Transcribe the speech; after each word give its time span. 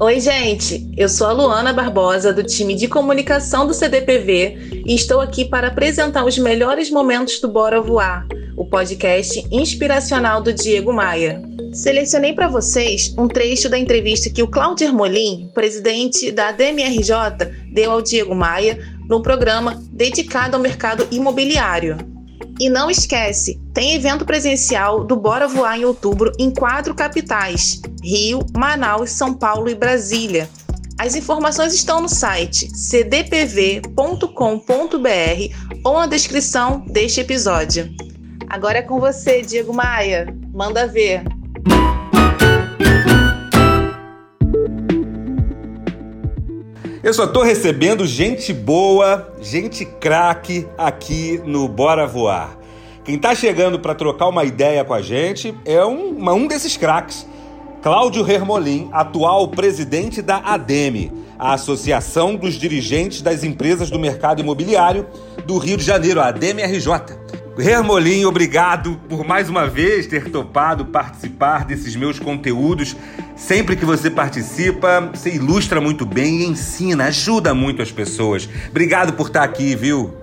Oi, 0.00 0.18
gente! 0.18 0.90
Eu 0.96 1.08
sou 1.08 1.28
a 1.28 1.32
Luana 1.32 1.72
Barbosa, 1.72 2.32
do 2.32 2.42
time 2.42 2.74
de 2.74 2.88
comunicação 2.88 3.66
do 3.66 3.72
CDPV, 3.72 4.82
e 4.84 4.94
estou 4.94 5.20
aqui 5.20 5.44
para 5.44 5.68
apresentar 5.68 6.24
os 6.24 6.36
melhores 6.38 6.90
momentos 6.90 7.40
do 7.40 7.48
Bora 7.48 7.80
Voar, 7.80 8.26
o 8.56 8.64
podcast 8.64 9.46
inspiracional 9.50 10.42
do 10.42 10.52
Diego 10.52 10.92
Maia. 10.92 11.40
Selecionei 11.72 12.32
para 12.32 12.48
vocês 12.48 13.14
um 13.16 13.28
trecho 13.28 13.68
da 13.68 13.78
entrevista 13.78 14.28
que 14.28 14.42
o 14.42 14.48
Cláudio 14.48 14.88
Ermolim, 14.88 15.48
presidente 15.54 16.32
da 16.32 16.50
DMRJ, 16.50 17.14
deu 17.72 17.92
ao 17.92 18.02
Diego 18.02 18.34
Maia 18.34 18.78
no 19.08 19.22
programa 19.22 19.80
dedicado 19.92 20.56
ao 20.56 20.62
mercado 20.62 21.06
imobiliário. 21.12 22.11
E 22.60 22.68
não 22.68 22.90
esquece, 22.90 23.60
tem 23.74 23.94
evento 23.94 24.24
presencial 24.24 25.04
do 25.04 25.16
Bora 25.16 25.48
Voar 25.48 25.78
em 25.78 25.84
outubro 25.84 26.30
em 26.38 26.50
quatro 26.50 26.94
capitais: 26.94 27.80
Rio, 28.02 28.40
Manaus, 28.56 29.10
São 29.10 29.34
Paulo 29.34 29.68
e 29.68 29.74
Brasília. 29.74 30.48
As 30.98 31.16
informações 31.16 31.74
estão 31.74 32.00
no 32.02 32.08
site 32.08 32.68
cdpv.com.br 32.72 33.92
ou 35.84 35.94
na 35.94 36.06
descrição 36.06 36.84
deste 36.86 37.20
episódio. 37.20 37.90
Agora 38.48 38.78
é 38.78 38.82
com 38.82 39.00
você, 39.00 39.42
Diego 39.42 39.72
Maia. 39.72 40.26
Manda 40.52 40.86
ver. 40.86 41.24
Eu 47.02 47.12
só 47.12 47.26
tô 47.26 47.42
recebendo 47.42 48.06
gente 48.06 48.52
boa, 48.52 49.32
gente 49.40 49.84
craque 49.84 50.66
aqui 50.78 51.40
no 51.44 51.68
Bora 51.68 52.06
Voar. 52.06 52.56
Quem 53.04 53.18
tá 53.18 53.34
chegando 53.34 53.80
para 53.80 53.94
trocar 53.94 54.28
uma 54.28 54.44
ideia 54.44 54.84
com 54.84 54.94
a 54.94 55.02
gente 55.02 55.54
é 55.64 55.84
um, 55.84 56.16
um 56.30 56.46
desses 56.46 56.76
craques. 56.76 57.26
Cláudio 57.82 58.28
Hermolin, 58.30 58.88
atual 58.92 59.48
presidente 59.48 60.22
da 60.22 60.36
ADEME, 60.36 61.12
a 61.36 61.54
Associação 61.54 62.36
dos 62.36 62.54
Dirigentes 62.54 63.20
das 63.22 63.42
Empresas 63.42 63.90
do 63.90 63.98
Mercado 63.98 64.40
Imobiliário 64.40 65.08
do 65.44 65.58
Rio 65.58 65.76
de 65.76 65.82
Janeiro, 65.82 66.20
a 66.20 66.28
ADEME-RJ. 66.28 66.88
Hermolin, 67.58 68.24
obrigado 68.24 68.98
por 69.08 69.26
mais 69.26 69.50
uma 69.50 69.66
vez 69.66 70.06
ter 70.06 70.30
topado 70.30 70.86
participar 70.86 71.66
desses 71.66 71.94
meus 71.94 72.18
conteúdos. 72.18 72.96
Sempre 73.36 73.76
que 73.76 73.84
você 73.84 74.10
participa, 74.10 75.10
você 75.12 75.34
ilustra 75.34 75.78
muito 75.80 76.06
bem 76.06 76.40
e 76.40 76.46
ensina, 76.46 77.06
ajuda 77.06 77.52
muito 77.52 77.82
as 77.82 77.92
pessoas. 77.92 78.48
Obrigado 78.70 79.12
por 79.12 79.26
estar 79.26 79.42
aqui, 79.42 79.76
viu? 79.76 80.14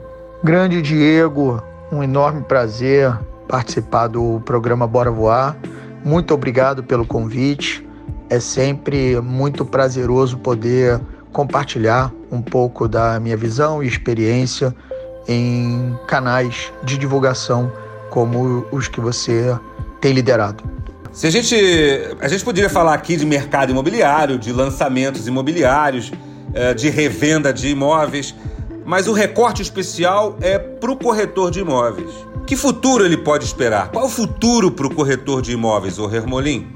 Grande 0.44 0.82
Diego, 0.82 1.62
um 1.92 2.02
enorme 2.02 2.42
prazer 2.42 3.16
participar 3.48 4.08
do 4.08 4.42
programa 4.44 4.88
Bora 4.88 5.12
Voar. 5.12 5.56
Muito 6.04 6.34
obrigado 6.34 6.84
pelo 6.84 7.06
convite. 7.06 7.86
É 8.28 8.40
sempre 8.40 9.22
muito 9.22 9.64
prazeroso 9.64 10.38
poder 10.38 11.00
compartilhar 11.32 12.12
um 12.32 12.42
pouco 12.42 12.88
da 12.88 13.20
minha 13.20 13.38
visão 13.38 13.84
e 13.84 13.88
experiência 13.88 14.74
em 15.30 15.96
canais 16.08 16.74
de 16.84 16.98
divulgação 16.98 17.72
como 18.10 18.66
os 18.72 18.88
que 18.88 19.00
você 19.00 19.56
tem 20.02 20.12
liderado. 20.12 20.64
Se 21.12 21.28
a 21.28 21.30
gente, 21.30 21.56
a 22.20 22.28
gente 22.28 22.44
poderia 22.44 22.70
falar 22.70 22.96
aqui 22.96 23.16
de 23.16 23.28
mercado 23.28 23.72
imobiliário, 23.72 24.40
de 24.40 24.52
lançamentos 24.52 25.28
imobiliários, 25.28 26.12
eh, 26.54 26.74
de 26.74 26.90
revenda 26.90 27.54
de 27.54 27.70
imóveis, 27.70 28.34
mas 28.86 29.08
o 29.08 29.14
recorte 29.14 29.62
especial 29.62 30.36
é 30.42 30.58
para 30.58 30.92
o 30.92 30.98
corretor 30.98 31.52
de 31.52 31.60
imóveis. 31.60 32.10
Que 32.48 32.56
futuro 32.56 33.06
ele 33.06 33.18
pode 33.18 33.46
esperar? 33.46 33.92
Qual 33.92 34.06
o 34.06 34.10
futuro 34.10 34.72
para 34.72 34.88
o 34.88 34.96
corretor 34.96 35.44
de 35.44 35.52
imóveis, 35.52 36.00
o 36.00 36.10
Hermolin? 36.12 36.68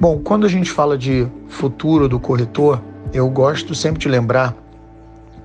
Bom, 0.00 0.20
quando 0.20 0.46
a 0.46 0.48
gente 0.48 0.70
fala 0.70 0.96
de 0.96 1.26
futuro 1.48 2.08
do 2.08 2.20
corretor, 2.20 2.80
eu 3.12 3.28
gosto 3.28 3.74
sempre 3.74 4.00
de 4.00 4.08
lembrar 4.08 4.54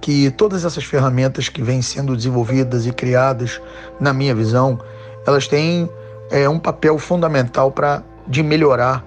que 0.06 0.30
todas 0.30 0.64
essas 0.64 0.84
ferramentas 0.84 1.50
que 1.50 1.64
vêm 1.64 1.82
sendo 1.82 2.16
desenvolvidas 2.16 2.86
e 2.86 2.92
criadas, 2.92 3.60
na 4.00 4.14
minha 4.14 4.36
visão, 4.36 4.80
elas 5.26 5.48
têm 5.48 5.90
é, 6.30 6.48
um 6.48 6.60
papel 6.60 7.00
fundamental 7.00 7.72
para 7.72 8.04
de 8.28 8.44
melhorar 8.44 9.04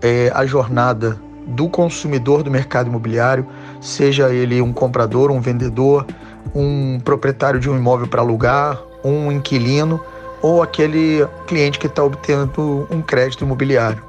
é, 0.00 0.32
a 0.34 0.46
jornada 0.46 1.20
do 1.48 1.68
consumidor 1.68 2.42
do 2.42 2.50
mercado 2.50 2.88
imobiliário, 2.88 3.46
seja 3.78 4.32
ele 4.32 4.62
um 4.62 4.72
comprador, 4.72 5.30
um 5.30 5.38
vendedor, 5.38 6.06
um 6.54 6.98
proprietário 6.98 7.60
de 7.60 7.68
um 7.68 7.76
imóvel 7.76 8.08
para 8.08 8.22
alugar, 8.22 8.80
um 9.04 9.30
inquilino 9.30 10.00
ou 10.40 10.62
aquele 10.62 11.28
cliente 11.46 11.78
que 11.78 11.88
está 11.88 12.02
obtendo 12.02 12.88
um 12.90 13.02
crédito 13.02 13.44
imobiliário. 13.44 14.02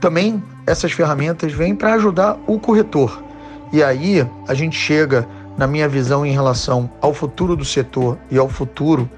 Também 0.00 0.40
essas 0.64 0.92
ferramentas 0.92 1.52
vêm 1.52 1.74
para 1.74 1.94
ajudar 1.94 2.38
o 2.46 2.60
corretor. 2.60 3.20
E 3.72 3.82
aí 3.82 4.24
a 4.46 4.54
gente 4.54 4.76
chega 4.76 5.26
na 5.56 5.66
minha 5.66 5.88
visão 5.88 6.24
em 6.24 6.32
relação 6.32 6.90
ao 7.00 7.12
futuro 7.12 7.56
do 7.56 7.64
setor 7.64 8.18
e 8.30 8.38
ao 8.38 8.48
futuro 8.48 9.08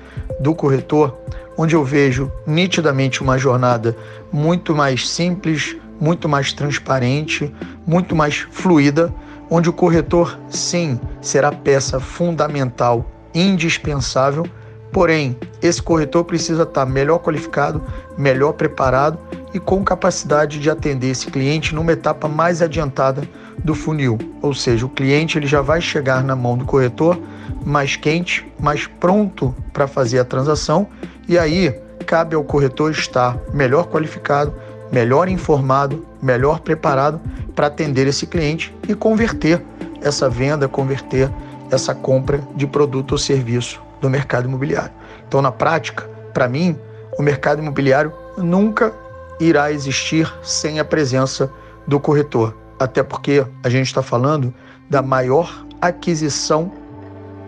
do 0.41 0.55
corretor, 0.55 1.17
onde 1.57 1.75
eu 1.75 1.85
vejo 1.85 2.31
nitidamente 2.47 3.23
uma 3.23 3.39
jornada 3.39 3.97
muito 4.33 4.75
mais 4.75 5.09
simples, 5.09 5.77
muito 6.01 6.29
mais 6.29 6.53
transparente, 6.53 7.55
muito 7.87 8.17
mais 8.17 8.47
fluida, 8.51 9.13
onde 9.51 9.69
o 9.69 9.73
corretor, 9.73 10.39
sim, 10.49 10.99
será 11.21 11.53
peça 11.53 12.01
fundamental, 12.01 13.05
indispensável, 13.35 14.45
porém, 14.93 15.37
esse 15.63 15.83
corretor 15.83 16.25
precisa 16.25 16.65
estar 16.65 16.87
melhor 16.87 17.19
qualificado, 17.19 17.83
melhor 18.17 18.53
preparado 18.53 19.19
e 19.55 19.61
com 19.61 19.85
capacidade 19.85 20.59
de 20.59 20.69
atender 20.69 21.11
esse 21.11 21.29
cliente 21.29 21.75
numa 21.75 21.93
etapa 21.93 22.27
mais 22.27 22.61
adiantada 22.61 23.23
do 23.63 23.73
funil, 23.73 24.19
ou 24.43 24.53
seja, 24.53 24.85
o 24.85 24.89
cliente 24.89 25.39
ele 25.39 25.47
já 25.47 25.63
vai 25.63 25.81
chegar 25.81 26.25
na 26.25 26.35
mão 26.35 26.59
do 26.59 26.65
corretor 26.65 27.19
mais 27.65 27.95
quente, 27.95 28.47
mais 28.59 28.89
pronto 28.89 29.55
para 29.73 29.87
fazer 29.87 30.19
a 30.19 30.25
transação 30.25 30.89
e 31.29 31.39
aí 31.39 31.71
cabe 32.05 32.35
ao 32.35 32.43
corretor 32.43 32.91
estar 32.91 33.39
melhor 33.53 33.87
qualificado, 33.87 34.53
melhor 34.93 35.29
informado, 35.29 36.05
melhor 36.21 36.61
preparado 36.61 37.21
para 37.55 37.69
atender 37.69 38.09
esse 38.09 38.27
cliente 38.27 38.75
e 38.89 38.95
converter 38.95 39.63
essa 40.03 40.29
venda, 40.29 40.69
converter 40.69 41.31
essa 41.71 41.95
compra 41.95 42.41
de 42.57 42.67
produto 42.67 43.13
ou 43.13 43.19
serviço 43.19 43.81
do 44.01 44.11
mercado 44.11 44.47
imobiliário. 44.47 44.93
Então, 45.27 45.41
na 45.41 45.51
prática, 45.51 46.09
para 46.35 46.49
mim, 46.49 46.77
o 47.19 47.23
mercado 47.23 47.63
imobiliário 47.63 48.13
nunca 48.37 48.93
irá 49.41 49.71
existir 49.73 50.33
sem 50.43 50.79
a 50.81 50.85
presença 50.85 51.51
do 51.87 51.99
corretor 52.01 52.55
até 52.79 53.03
porque 53.03 53.45
a 53.63 53.69
gente 53.69 53.87
está 53.87 54.03
falando 54.03 54.53
da 54.89 55.03
maior 55.03 55.67
aquisição 55.81 56.73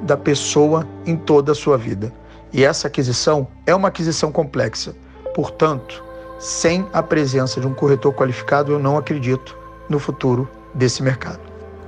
da 0.02 0.16
pessoa 0.16 0.86
em 1.04 1.16
toda 1.16 1.52
a 1.52 1.54
sua 1.54 1.76
vida. 1.76 2.12
E 2.52 2.64
essa 2.64 2.88
aquisição 2.88 3.48
é 3.66 3.74
uma 3.74 3.88
aquisição 3.88 4.30
complexa. 4.30 4.94
Portanto, 5.34 6.02
sem 6.38 6.86
a 6.92 7.02
presença 7.02 7.60
de 7.60 7.66
um 7.66 7.74
corretor 7.74 8.14
qualificado, 8.14 8.72
eu 8.72 8.78
não 8.78 8.96
acredito 8.96 9.56
no 9.88 9.98
futuro 9.98 10.48
desse 10.74 11.02
mercado. 11.02 11.40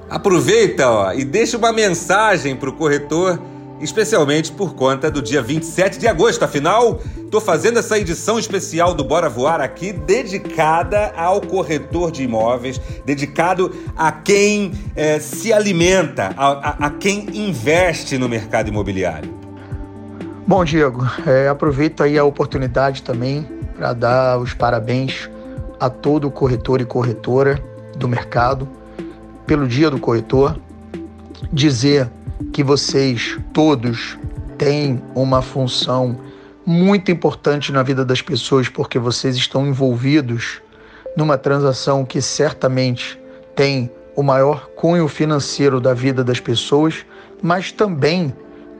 Aproveita 0.09 0.89
ó, 0.91 1.13
e 1.13 1.25
deixa 1.25 1.59
uma 1.59 1.73
mensagem 1.73 2.57
para 2.57 2.71
o 2.71 2.73
corretor 2.73 3.39
especialmente 3.81 4.53
por 4.53 4.75
conta 4.75 5.11
do 5.11 5.23
dia 5.23 5.43
27 5.43 5.99
de 5.99 6.07
agosto. 6.07 6.45
Afinal, 6.45 7.01
estou 7.17 7.41
fazendo 7.41 7.79
essa 7.79 7.99
edição 7.99 8.39
especial 8.39 8.95
do 8.95 9.05
Bora 9.05 9.29
Voar 9.29 9.61
aqui 9.61 9.93
dedicada 9.93 11.13
ao 11.17 11.41
corretor 11.41 12.11
de 12.11 12.23
imóveis, 12.23 12.81
dedicado 13.05 13.75
a 13.97 14.11
quem 14.11 14.73
é, 14.97 15.19
se 15.21 15.53
alimenta, 15.53 16.35
a, 16.37 16.47
a, 16.47 16.87
a, 16.87 16.91
quem 16.91 17.27
investe 17.33 18.19
no 18.19 18.29
mercado 18.29 18.69
imobiliário. 18.69 19.33
Bom, 20.47 20.65
Diego, 20.65 21.07
é, 21.27 21.49
aproveito 21.49 22.03
aí 22.03 22.19
a 22.19 22.25
oportunidade 22.25 23.03
também 23.03 23.47
para 23.77 23.93
dar 23.93 24.39
os 24.39 24.55
parabéns 24.55 25.29
a 25.79 25.89
todo 25.89 26.31
corretor 26.31 26.81
e 26.81 26.85
corretora 26.85 27.63
do 27.97 28.09
mercado 28.09 28.69
pelo 29.47 29.67
Dia 29.67 29.91
do 29.91 29.99
Corretor, 29.99 30.61
dizer 31.53 32.11
que 32.53 32.63
vocês 32.63 33.39
todos 33.53 34.19
têm 34.57 35.03
uma 35.15 35.41
função 35.43 36.19
muito 36.65 37.11
importante 37.11 37.73
na 37.73 37.83
vida 37.83 38.05
das 38.05 38.21
pessoas 38.21 38.69
porque 38.69 38.99
vocês 38.99 39.37
estão 39.37 39.67
envolvidos 39.67 40.61
numa 41.17 41.39
transação 41.39 42.05
que 42.05 42.21
certamente 42.21 43.19
tem 43.55 43.91
o 44.15 44.23
maior 44.23 44.69
cunho 44.77 45.09
financeiro 45.09 45.81
da 45.81 45.95
vida 45.95 46.23
das 46.23 46.41
pessoas, 46.41 47.07
mas 47.41 47.73
também 47.73 48.35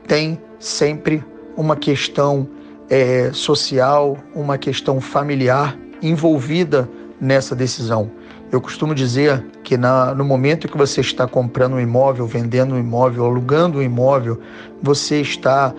tem 0.07 0.39
sempre 0.59 1.23
uma 1.55 1.75
questão 1.75 2.47
é, 2.89 3.31
social, 3.33 4.17
uma 4.35 4.57
questão 4.57 4.99
familiar 4.99 5.77
envolvida 6.01 6.89
nessa 7.19 7.55
decisão. 7.55 8.11
Eu 8.51 8.59
costumo 8.59 8.95
dizer 8.95 9.45
que 9.63 9.77
na, 9.77 10.15
no 10.15 10.25
momento 10.25 10.67
que 10.67 10.77
você 10.77 11.01
está 11.01 11.27
comprando 11.27 11.73
um 11.73 11.79
imóvel, 11.79 12.25
vendendo 12.25 12.73
um 12.73 12.79
imóvel, 12.79 13.25
alugando 13.25 13.77
um 13.77 13.81
imóvel, 13.81 14.39
você 14.81 15.21
está 15.21 15.71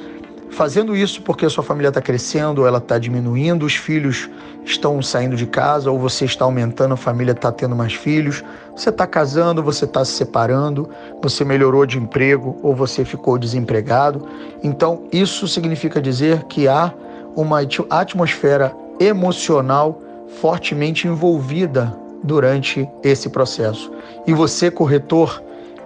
fazendo 0.51 0.97
isso 0.97 1.21
porque 1.23 1.45
a 1.45 1.51
sua 1.51 1.65
família 1.65 1.89
está 1.89 2.01
crescendo, 2.01 2.65
ela 2.65 2.79
está 2.79 2.97
diminuindo, 2.97 3.67
os 3.67 3.75
filhos 3.75 4.31
estão 4.65 5.03
saindo 5.03 5.35
de 5.35 5.47
casa, 5.47 5.91
ou 5.91 5.99
você 5.99 6.25
está 6.25 6.45
aumentando, 6.45 6.95
a 6.95 6.97
família 6.97 7.33
está 7.33 7.51
tendo 7.51 7.75
mais 7.75 7.95
filhos, 7.95 8.45
você 8.77 8.91
está 8.91 9.05
casando, 9.05 9.65
você 9.65 9.85
está 9.85 10.05
se 10.05 10.13
separando, 10.13 10.89
você 11.21 11.45
melhorou 11.45 11.85
de 11.85 11.99
emprego 11.99 12.57
ou 12.63 12.73
você 12.73 13.05
ficou 13.05 13.37
desempregado. 13.37 14.29
Então, 14.63 15.09
isso 15.11 15.49
significa 15.49 16.01
dizer 16.01 16.45
que 16.45 16.69
há 16.69 16.95
uma 17.35 17.61
atmosfera 17.91 18.73
emocional 19.01 20.01
fortemente 20.41 21.09
envolvida 21.09 21.99
durante 22.23 22.89
esse 23.03 23.29
processo. 23.29 23.91
E 24.27 24.33
você, 24.33 24.71
corretor, 24.71 25.43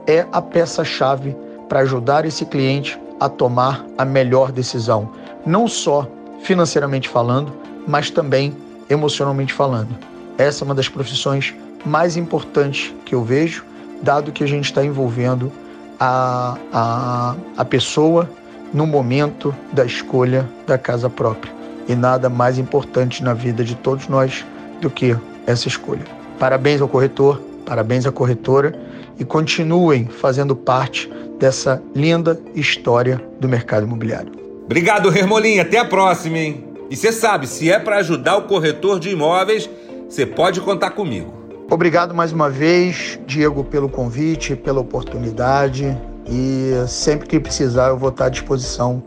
é 0.06 0.26
a 0.32 0.42
peça-chave 0.42 1.36
para 1.68 1.80
ajudar 1.80 2.24
esse 2.24 2.44
cliente 2.44 2.98
a 3.20 3.28
tomar 3.28 3.84
a 3.96 4.04
melhor 4.04 4.52
decisão, 4.52 5.10
não 5.46 5.66
só 5.66 6.06
financeiramente 6.42 7.08
falando, 7.08 7.52
mas 7.86 8.10
também 8.10 8.54
emocionalmente 8.90 9.52
falando. 9.52 9.96
Essa 10.36 10.62
é 10.62 10.66
uma 10.66 10.74
das 10.74 10.88
profissões 10.88 11.54
mais 11.84 12.16
importantes 12.16 12.92
que 13.04 13.14
eu 13.14 13.22
vejo, 13.22 13.64
dado 14.02 14.32
que 14.32 14.44
a 14.44 14.46
gente 14.46 14.64
está 14.64 14.84
envolvendo 14.84 15.50
a, 15.98 16.58
a, 16.72 17.36
a 17.56 17.64
pessoa 17.64 18.28
no 18.72 18.86
momento 18.86 19.54
da 19.72 19.84
escolha 19.84 20.48
da 20.66 20.76
casa 20.76 21.08
própria. 21.08 21.52
E 21.88 21.94
nada 21.94 22.28
mais 22.28 22.58
importante 22.58 23.22
na 23.22 23.34
vida 23.34 23.62
de 23.62 23.74
todos 23.76 24.08
nós 24.08 24.44
do 24.80 24.90
que 24.90 25.16
essa 25.46 25.68
escolha. 25.68 26.23
Parabéns 26.38 26.80
ao 26.80 26.88
corretor, 26.88 27.40
parabéns 27.64 28.06
à 28.06 28.12
corretora 28.12 28.74
e 29.18 29.24
continuem 29.24 30.06
fazendo 30.06 30.56
parte 30.56 31.10
dessa 31.38 31.82
linda 31.94 32.40
história 32.54 33.20
do 33.40 33.48
mercado 33.48 33.86
imobiliário. 33.86 34.32
Obrigado, 34.64 35.14
Hermolim. 35.16 35.58
Até 35.58 35.78
a 35.78 35.84
próxima, 35.84 36.38
hein? 36.38 36.64
E 36.90 36.96
você 36.96 37.12
sabe, 37.12 37.46
se 37.46 37.70
é 37.70 37.78
para 37.78 37.96
ajudar 37.96 38.36
o 38.36 38.42
corretor 38.42 38.98
de 38.98 39.10
imóveis, 39.10 39.68
você 40.08 40.26
pode 40.26 40.60
contar 40.60 40.90
comigo. 40.90 41.32
Obrigado 41.70 42.14
mais 42.14 42.32
uma 42.32 42.50
vez, 42.50 43.18
Diego, 43.26 43.64
pelo 43.64 43.88
convite, 43.88 44.54
pela 44.54 44.80
oportunidade. 44.80 45.96
E 46.26 46.72
sempre 46.86 47.26
que 47.26 47.40
precisar, 47.40 47.88
eu 47.88 47.98
vou 47.98 48.10
estar 48.10 48.26
à 48.26 48.28
disposição 48.28 49.02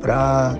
para 0.00 0.56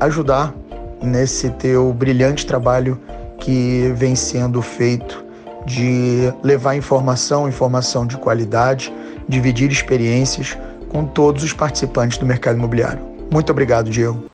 ajudar 0.00 0.54
nesse 1.02 1.50
teu 1.50 1.92
brilhante 1.92 2.46
trabalho 2.46 2.98
que 3.38 3.92
vem 3.94 4.14
sendo 4.14 4.60
feito 4.60 5.24
de 5.68 6.32
levar 6.42 6.74
informação, 6.74 7.46
informação 7.46 8.06
de 8.06 8.16
qualidade, 8.16 8.92
dividir 9.28 9.70
experiências 9.70 10.56
com 10.88 11.04
todos 11.04 11.44
os 11.44 11.52
participantes 11.52 12.16
do 12.16 12.24
mercado 12.24 12.56
imobiliário. 12.56 13.00
Muito 13.30 13.52
obrigado, 13.52 13.90
Diego. 13.90 14.24